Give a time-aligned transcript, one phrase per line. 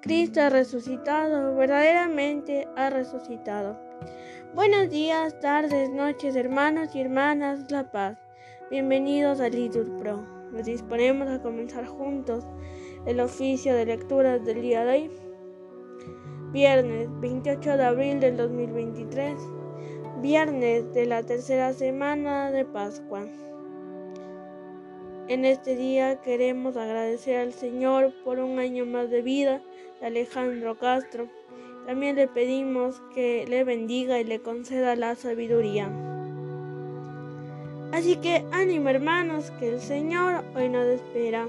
[0.00, 3.76] Cristo ha resucitado, verdaderamente ha resucitado.
[4.54, 8.16] Buenos días, tardes, noches, hermanos y hermanas La Paz.
[8.70, 10.22] Bienvenidos a Litur Pro.
[10.52, 12.46] Nos disponemos a comenzar juntos
[13.06, 15.10] el oficio de lecturas del día de hoy.
[16.52, 19.36] Viernes 28 de abril del 2023.
[20.22, 23.26] Viernes de la tercera semana de Pascua.
[25.28, 29.60] En este día queremos agradecer al Señor por un año más de vida
[30.00, 31.26] de Alejandro Castro.
[31.84, 35.90] También le pedimos que le bendiga y le conceda la sabiduría.
[37.90, 41.48] Así que ánimo hermanos, que el Señor hoy nos espera.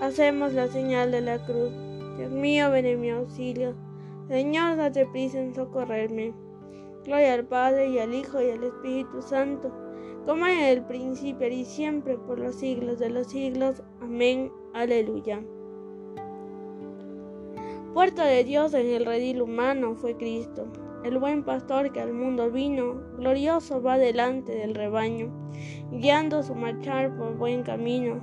[0.00, 1.70] Hacemos la señal de la cruz.
[2.18, 3.76] Dios mío, ven en mi auxilio.
[4.26, 6.34] Señor, date prisa en socorrerme.
[7.04, 9.91] Gloria al Padre y al Hijo y al Espíritu Santo
[10.26, 13.82] como en el principio y siempre por los siglos de los siglos.
[14.00, 14.52] Amén.
[14.74, 15.42] Aleluya.
[17.94, 20.66] Puerta de Dios en el redil humano fue Cristo,
[21.04, 25.30] el buen pastor que al mundo vino, glorioso va delante del rebaño,
[25.90, 28.20] guiando su marchar por buen camino.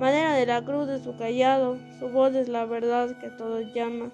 [0.00, 3.72] Madera de la cruz de su callado, su voz es la verdad que a todos
[3.74, 4.10] llama.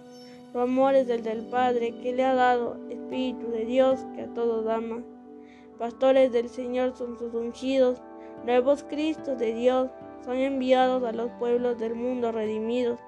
[0.52, 4.34] Su amor es el del Padre que le ha dado, Espíritu de Dios que a
[4.34, 5.02] todos ama.
[5.82, 8.00] Pastores del Señor son sus ungidos,
[8.46, 9.90] nuevos Cristos de Dios,
[10.24, 13.00] son enviados a los pueblos del mundo redimidos,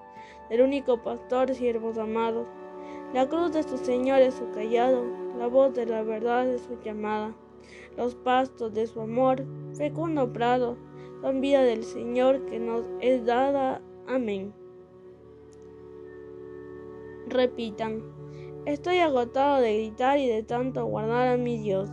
[0.51, 2.49] del único pastor, siervos amados.
[3.13, 5.05] La cruz de su Señor es su callado,
[5.39, 7.33] la voz de la verdad es su llamada.
[7.97, 10.77] Los pastos de su amor, fecundo prado,
[11.21, 13.83] son vida del Señor que nos es dada.
[14.09, 14.53] Amén.
[17.29, 18.03] Repitan,
[18.67, 21.89] estoy agotado de gritar y de tanto guardar a mi Dios.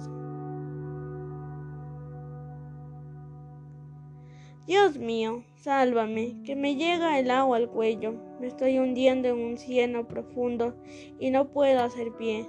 [4.72, 8.14] Dios mío, sálvame, que me llega el agua al cuello.
[8.40, 10.76] Me estoy hundiendo en un cieno profundo
[11.20, 12.46] y no puedo hacer pie.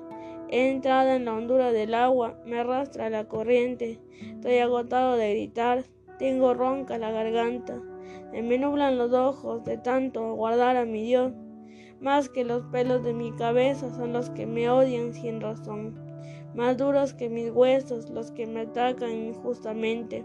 [0.49, 3.99] He entrado en la hondura del agua, me arrastra la corriente.
[4.21, 5.83] Estoy agotado de gritar,
[6.21, 7.83] tengo ronca la garganta.
[8.31, 11.33] Se me nublan los ojos de tanto aguardar a mi Dios.
[12.01, 15.99] Más que los pelos de mi cabeza son los que me odian sin razón.
[16.55, 20.25] Más duros que mis huesos los que me atacan injustamente.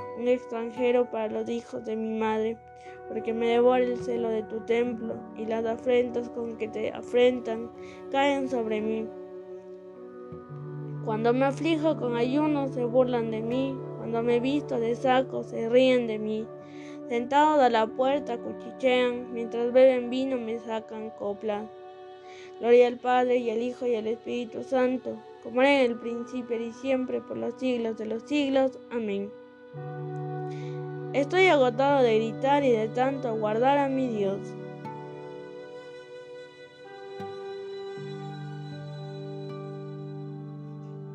[0.21, 2.57] un extranjero para los hijos de mi madre,
[3.07, 7.71] porque me devora el celo de tu templo, y las afrentas con que te afrentan
[8.11, 9.07] caen sobre mí.
[11.03, 15.67] Cuando me aflijo con ayuno se burlan de mí, cuando me visto de saco se
[15.67, 16.47] ríen de mí.
[17.09, 21.67] Sentados a la puerta cuchichean, mientras beben vino me sacan copla.
[22.59, 26.61] Gloria al Padre y al Hijo y al Espíritu Santo, como era en el principio
[26.61, 28.77] y siempre, por los siglos de los siglos.
[28.91, 29.31] Amén.
[31.13, 34.39] Estoy agotado de gritar y de tanto aguardar a mi Dios.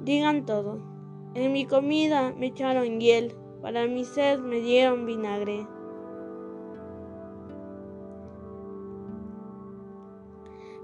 [0.02, 0.78] Digan todo.
[1.34, 5.66] En mi comida me echaron hiel, para mi sed me dieron vinagre.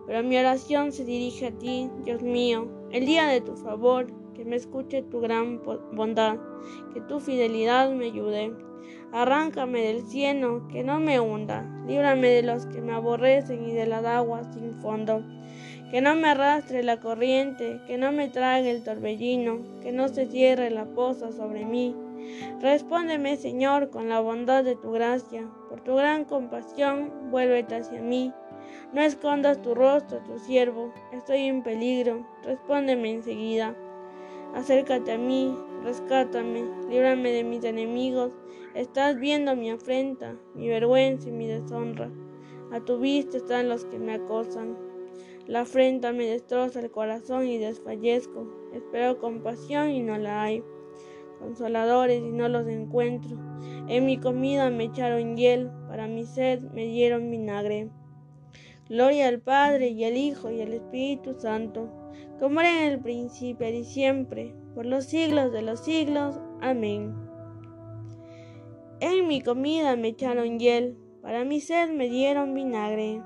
[0.07, 4.45] Pero mi oración se dirige a ti, Dios mío, el día de tu favor que
[4.45, 5.61] me escuche tu gran
[5.93, 6.39] bondad,
[6.93, 8.53] que tu fidelidad me ayude.
[9.13, 13.87] Arráncame del cieno, que no me hunda, líbrame de los que me aborrecen y de
[13.87, 15.23] las aguas sin fondo.
[15.91, 20.27] Que no me arrastre la corriente, que no me trague el torbellino, que no se
[20.27, 21.95] cierre la poza sobre mí.
[22.61, 25.47] Respóndeme, Señor, con la bondad de tu gracia.
[25.69, 28.33] Por tu gran compasión, vuélvete hacia mí.
[28.93, 30.93] No escondas tu rostro, tu siervo.
[31.13, 32.27] Estoy en peligro.
[32.45, 33.75] Respóndeme enseguida.
[34.55, 38.33] Acércate a mí, rescátame, líbrame de mis enemigos.
[38.75, 42.11] Estás viendo mi afrenta, mi vergüenza y mi deshonra.
[42.71, 44.77] A tu vista están los que me acosan.
[45.47, 48.47] La afrenta me destroza el corazón y desfallezco.
[48.75, 50.63] Espero compasión y no la hay.
[51.39, 53.37] Consoladores y no los encuentro.
[53.89, 57.89] En mi comida me echaron hiel, para mi sed me dieron vinagre.
[58.89, 62.02] Gloria al Padre y al Hijo y al Espíritu Santo
[62.39, 66.41] como era en el principio y siempre, por los siglos de los siglos.
[66.61, 67.15] Amén.
[69.01, 73.23] En mi comida me echaron hiel, para mi sed me dieron vinagre.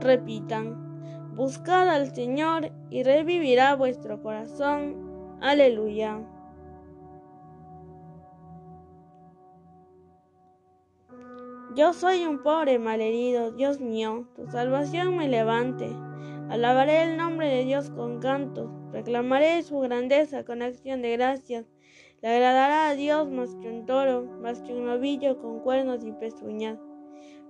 [0.00, 5.36] Repitan, buscad al Señor y revivirá vuestro corazón.
[5.40, 6.20] Aleluya.
[11.74, 15.94] Yo soy un pobre malherido, Dios mío, tu salvación me levante.
[16.48, 21.66] Alabaré el nombre de Dios con cantos, reclamaré su grandeza con acción de gracias.
[22.22, 26.12] Le agradará a Dios más que un toro, más que un novillo con cuernos y
[26.12, 26.78] pezuñas.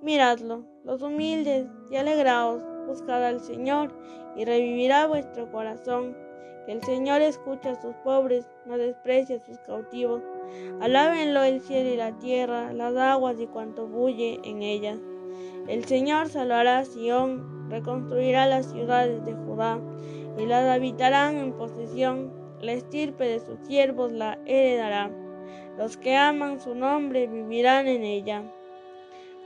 [0.02, 3.96] Miradlo, los humildes, y alegraos, buscad al Señor,
[4.34, 6.16] y revivirá vuestro corazón.
[6.66, 10.22] Que el Señor escucha a sus pobres, no desprecia a sus cautivos.
[10.80, 14.98] Alábenlo el cielo y la tierra, las aguas y cuanto bulle en ellas.
[15.66, 19.80] El Señor salvará a Sión, reconstruirá las ciudades de Judá,
[20.38, 22.32] y las habitarán en posesión.
[22.60, 25.10] La estirpe de sus siervos la heredará.
[25.76, 28.42] Los que aman su nombre vivirán en ella.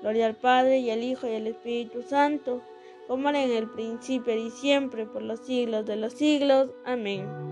[0.01, 2.63] Gloria al Padre y al Hijo y al Espíritu Santo,
[3.07, 6.71] como era en el principio y siempre, por los siglos de los siglos.
[6.85, 7.52] Amén.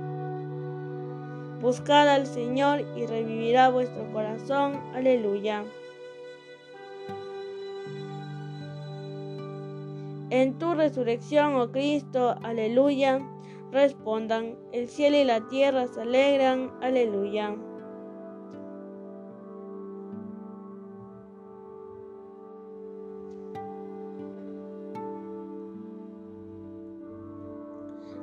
[1.61, 4.81] Buscad al Señor y revivirá vuestro corazón.
[4.95, 5.65] Aleluya.
[10.31, 13.21] En tu resurrección, oh Cristo, aleluya,
[13.73, 17.57] respondan, el cielo y la tierra se alegran, aleluya.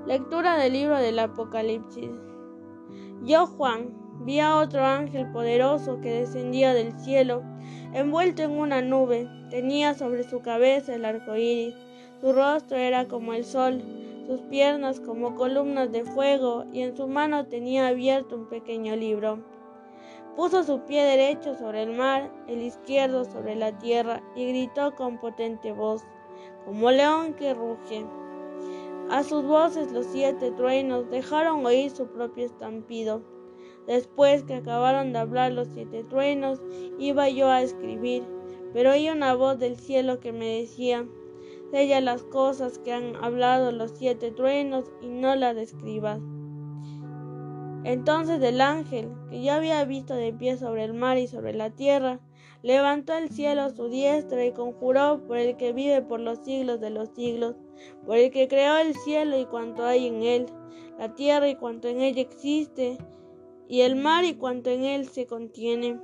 [0.07, 2.09] Lectura del libro del Apocalipsis.
[3.23, 7.43] Yo, Juan, vi a otro ángel poderoso que descendía del cielo,
[7.93, 11.75] envuelto en una nube, tenía sobre su cabeza el arco iris,
[12.19, 13.81] su rostro era como el sol,
[14.27, 19.39] sus piernas como columnas de fuego, y en su mano tenía abierto un pequeño libro.
[20.35, 25.19] Puso su pie derecho sobre el mar, el izquierdo sobre la tierra, y gritó con
[25.19, 26.03] potente voz,
[26.65, 28.05] como león que ruge.
[29.09, 33.21] A sus voces los siete truenos dejaron oír su propio estampido.
[33.87, 36.61] Después que acabaron de hablar los siete truenos,
[36.99, 38.23] iba yo a escribir,
[38.73, 41.07] pero oí una voz del cielo que me decía,
[41.71, 46.19] Sella las cosas que han hablado los siete truenos y no las escribas.
[47.85, 51.69] Entonces el ángel, que ya había visto de pie sobre el mar y sobre la
[51.69, 52.19] tierra,
[52.63, 56.89] levantó el cielo su diestra y conjuró por el que vive por los siglos de
[56.89, 57.55] los siglos,
[58.05, 60.45] por el que creó el cielo y cuanto hay en él,
[60.97, 62.97] la tierra y cuanto en ella existe,
[63.67, 65.99] y el mar y cuanto en él se contiene.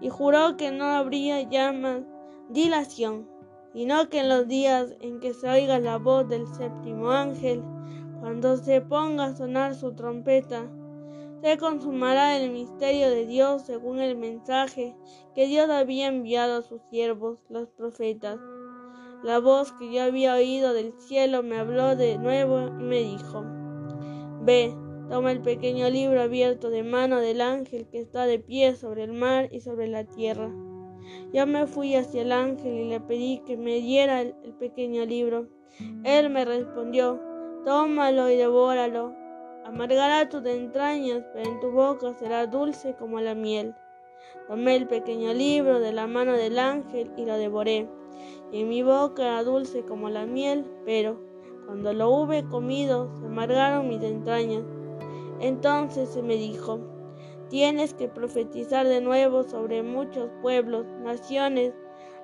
[0.00, 2.02] Y juró que no habría ya más
[2.48, 3.28] dilación,
[3.72, 7.62] sino que en los días en que se oiga la voz del séptimo ángel,
[8.20, 10.70] cuando se ponga a sonar su trompeta,
[11.42, 14.94] se consumará el misterio de Dios según el mensaje
[15.34, 18.38] que Dios había enviado a sus siervos, los profetas.
[19.22, 23.44] La voz que yo había oído del cielo me habló de nuevo y me dijo,
[24.42, 24.74] Ve,
[25.08, 29.12] toma el pequeño libro abierto de mano del ángel que está de pie sobre el
[29.12, 30.50] mar y sobre la tierra.
[31.32, 35.04] Yo me fui hacia el ángel y le pedí que me diera el, el pequeño
[35.06, 35.48] libro.
[36.04, 37.20] Él me respondió,
[37.64, 39.19] tómalo y devóralo
[39.64, 43.74] Amargará tus entrañas, pero en tu boca será dulce como la miel.
[44.48, 47.88] Tomé el pequeño libro de la mano del ángel y lo devoré.
[48.52, 51.20] Y en mi boca era dulce como la miel, pero
[51.66, 54.64] cuando lo hube comido se amargaron mis entrañas.
[55.40, 56.80] Entonces se me dijo,
[57.48, 61.72] tienes que profetizar de nuevo sobre muchos pueblos, naciones,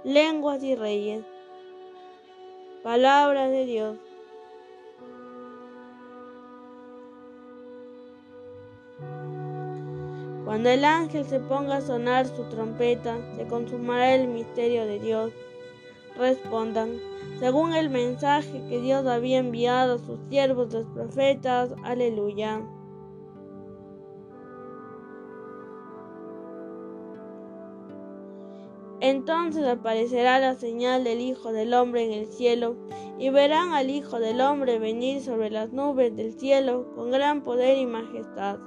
[0.04, 1.24] lenguas y reyes.
[2.82, 3.98] Palabra de Dios.
[10.46, 15.32] Cuando el ángel se ponga a sonar su trompeta, se consumará el misterio de Dios.
[16.16, 17.00] Respondan,
[17.40, 21.74] según el mensaje que Dios había enviado a sus siervos los profetas.
[21.82, 22.62] Aleluya.
[29.00, 32.76] Entonces aparecerá la señal del Hijo del Hombre en el cielo,
[33.18, 37.76] y verán al Hijo del Hombre venir sobre las nubes del cielo con gran poder
[37.78, 38.58] y majestad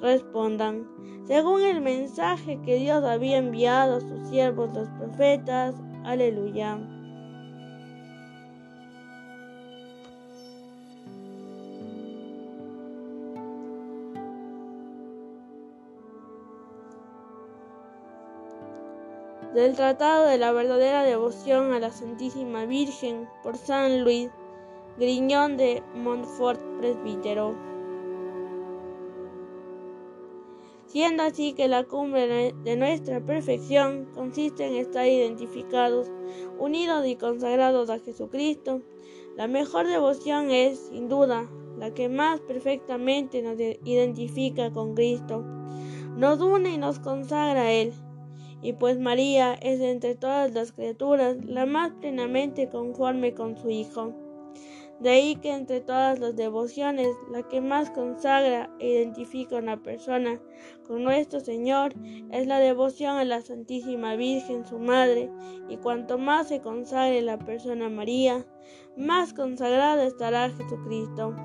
[0.00, 0.86] respondan,
[1.26, 5.74] según el mensaje que Dios había enviado a sus siervos los profetas.
[6.04, 6.78] Aleluya.
[19.54, 24.30] Del Tratado de la verdadera devoción a la Santísima Virgen por San Luis
[24.98, 27.75] Griñón de Montfort, presbítero.
[30.96, 36.10] Siendo así que la cumbre de nuestra perfección consiste en estar identificados,
[36.58, 38.80] unidos y consagrados a Jesucristo.
[39.36, 45.44] La mejor devoción es, sin duda, la que más perfectamente nos identifica con Cristo,
[46.16, 47.92] nos une y nos consagra a Él.
[48.62, 54.14] Y pues María es entre todas las criaturas la más plenamente conforme con su Hijo.
[55.00, 59.82] De ahí que entre todas las devociones, la que más consagra e identifica a una
[59.82, 60.40] persona
[60.86, 61.92] con nuestro Señor
[62.30, 65.30] es la devoción a la Santísima Virgen, su Madre,
[65.68, 68.46] y cuanto más se consagre la persona María,
[68.96, 71.36] más consagrada estará Jesucristo.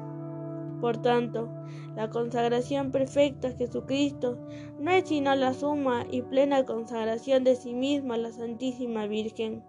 [0.79, 1.49] Por tanto,
[1.95, 4.39] la consagración perfecta a Jesucristo
[4.79, 9.61] no es sino la suma y plena consagración de sí misma a la Santísima Virgen.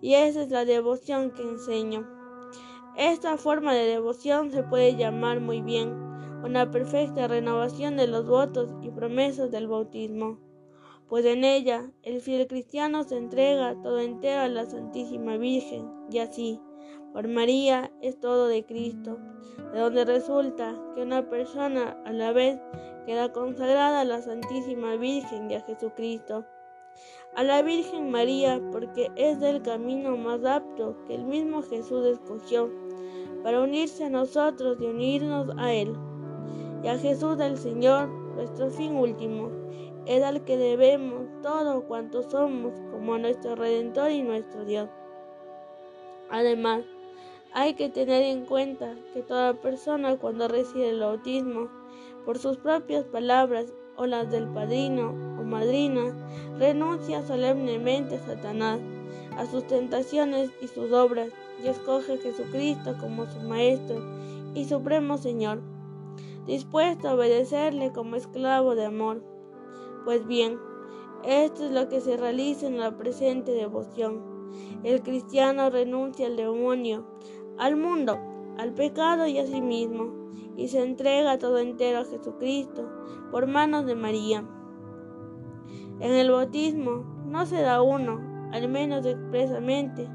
[0.00, 2.17] Y esa es la devoción que enseño.
[2.98, 5.90] Esta forma de devoción se puede llamar muy bien
[6.42, 10.40] una perfecta renovación de los votos y promesas del bautismo,
[11.08, 16.18] pues en ella el fiel cristiano se entrega todo entero a la Santísima Virgen y
[16.18, 16.60] así,
[17.12, 19.16] por María es todo de Cristo,
[19.72, 22.58] de donde resulta que una persona a la vez
[23.06, 26.44] queda consagrada a la Santísima Virgen y a Jesucristo.
[27.36, 32.87] A la Virgen María porque es del camino más apto que el mismo Jesús escogió
[33.48, 35.96] para unirse a nosotros y unirnos a Él.
[36.84, 39.50] Y a Jesús el Señor, nuestro fin último,
[40.04, 44.90] es al que debemos todo cuanto somos como nuestro Redentor y nuestro Dios.
[46.28, 46.82] Además,
[47.54, 51.70] hay que tener en cuenta que toda persona cuando recibe el bautismo,
[52.26, 55.08] por sus propias palabras o las del padrino
[55.40, 56.14] o madrina,
[56.58, 58.78] renuncia solemnemente a Satanás,
[59.38, 61.30] a sus tentaciones y sus obras,
[61.62, 64.02] y escoge a Jesucristo como su Maestro
[64.54, 65.60] y Supremo Señor,
[66.46, 69.22] dispuesto a obedecerle como esclavo de amor.
[70.04, 70.58] Pues bien,
[71.24, 74.22] esto es lo que se realiza en la presente devoción.
[74.82, 77.04] El cristiano renuncia al demonio,
[77.58, 78.18] al mundo,
[78.56, 82.88] al pecado y a sí mismo, y se entrega todo entero a Jesucristo
[83.30, 84.44] por manos de María.
[86.00, 90.08] En el bautismo no se da uno, al menos expresamente,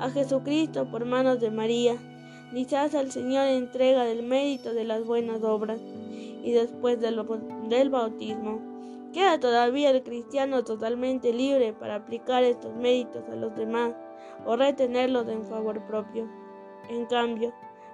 [0.00, 1.96] a Jesucristo por manos de María,
[2.76, 5.80] hace al Señor entrega del mérito de las buenas obras,
[6.42, 7.22] y después del,
[7.68, 8.60] del bautismo.
[9.12, 13.92] Queda todavía el cristiano totalmente libre para aplicar estos méritos a los demás
[14.46, 16.28] o retenerlos en favor propio.
[16.88, 17.52] En cambio,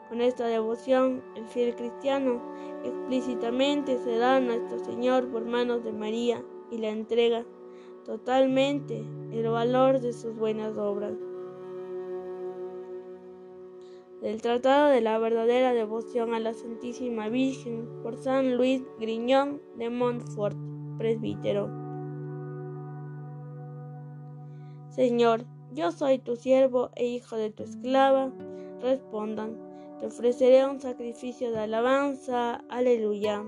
[0.09, 2.41] con esta devoción, el fiel cristiano
[2.85, 7.45] explícitamente se da a nuestro Señor por manos de María y la entrega
[8.05, 11.15] totalmente el valor de sus buenas obras
[14.23, 19.91] del Tratado de la verdadera devoción a la Santísima Virgen por San Luis Griñón de
[19.91, 20.57] Montfort,
[20.99, 21.71] presbítero.
[24.91, 28.33] Señor, yo soy tu siervo e hijo de tu esclava.
[28.81, 29.59] Respondan,
[30.01, 32.65] te ofreceré un sacrificio de alabanza.
[32.71, 33.45] Aleluya.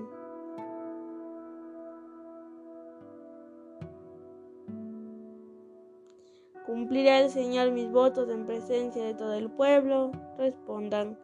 [6.79, 10.13] ¿Cumplirá el Señor mis votos en presencia de todo el pueblo?
[10.37, 11.19] Respondan,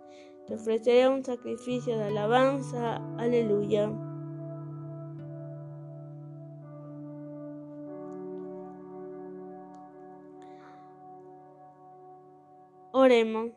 [0.47, 2.97] te ofreceré un sacrificio de alabanza.
[3.17, 3.89] Aleluya.
[12.91, 13.51] Oremos.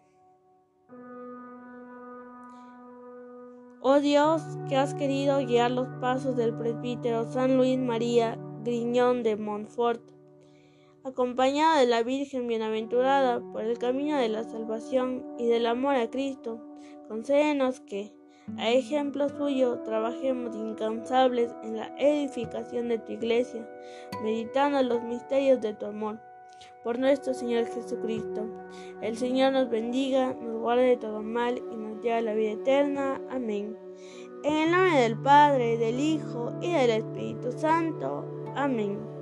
[3.81, 9.35] Oh Dios, que has querido guiar los pasos del presbítero San Luis María Griñón de
[9.35, 10.18] Montfort
[11.09, 16.11] acompañada de la Virgen bienaventurada por el camino de la salvación y del amor a
[16.11, 16.61] Cristo,
[17.09, 18.13] concédenos que,
[18.57, 23.69] a ejemplo suyo, trabajemos incansables en la edificación de tu iglesia,
[24.23, 26.21] meditando los misterios de tu amor.
[26.83, 28.47] Por nuestro Señor Jesucristo.
[29.03, 32.53] El Señor nos bendiga, nos guarde de todo mal y nos lleve a la vida
[32.53, 33.21] eterna.
[33.31, 33.77] Amén.
[34.45, 38.25] En el nombre del Padre, del Hijo y del Espíritu Santo.
[38.55, 39.18] Amén.